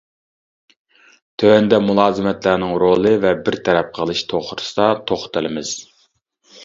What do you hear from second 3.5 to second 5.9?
تەرەپ قىلىش توغرىسىدا توختىلىمىز.